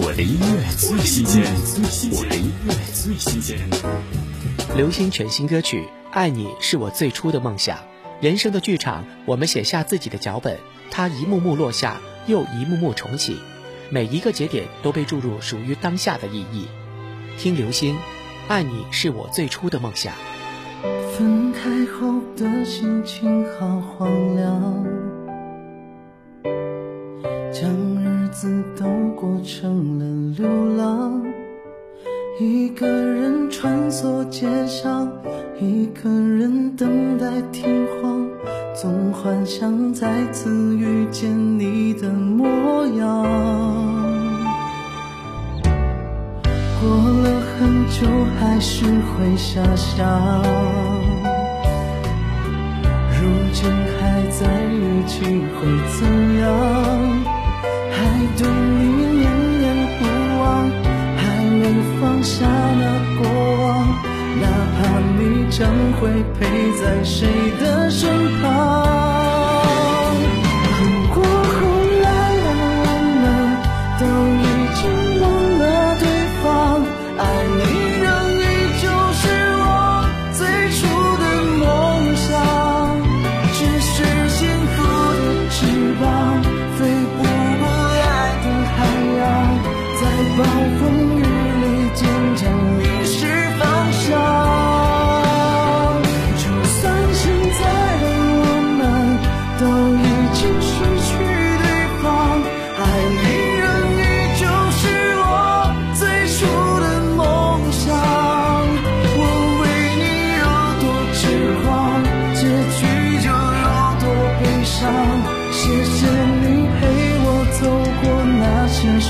[0.00, 1.42] 我的音乐最新鲜，
[2.12, 3.58] 我的音乐最新鲜。
[4.76, 5.80] 刘星全新歌曲
[6.12, 7.76] 《爱你是我最初的梦想》，
[8.20, 10.56] 人生的剧场，我们写下自己的脚本，
[10.88, 13.36] 它一幕幕落下，又一幕幕重启，
[13.90, 16.68] 每一个节点都被注入属于当下的意义。
[17.36, 17.96] 听刘星，
[18.46, 20.14] 《爱你是我最初的梦想》。
[21.16, 24.86] 分开后的心情好荒凉，
[27.52, 27.97] 将
[28.28, 28.84] 日子都
[29.16, 30.04] 过成了
[30.36, 31.22] 流浪，
[32.38, 35.10] 一个人穿梭街上，
[35.58, 38.28] 一个人等待天荒，
[38.74, 43.24] 总幻想再次遇见你的模样。
[46.82, 48.06] 过了很久，
[48.38, 50.42] 还是会遐想。
[53.14, 53.24] 如
[53.54, 55.66] 今还在一起会
[55.98, 57.37] 怎样？
[57.98, 58.00] 还
[58.36, 58.80] 对你
[59.18, 59.26] 念
[59.58, 59.64] 念
[59.98, 60.00] 不
[60.40, 60.70] 忘，
[61.16, 61.62] 还没
[62.00, 62.82] 放下那
[63.18, 63.20] 过
[63.66, 63.66] 往，
[64.40, 64.44] 哪
[64.76, 64.78] 怕
[65.18, 65.58] 你将
[66.00, 66.46] 会陪
[66.80, 67.26] 在谁
[67.60, 68.08] 的身
[68.40, 68.87] 旁。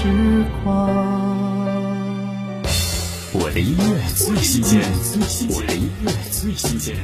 [0.00, 0.08] 时
[0.64, 0.88] 光。
[3.34, 4.80] 我的音乐最新鲜，
[5.50, 6.96] 我的音乐最新鲜。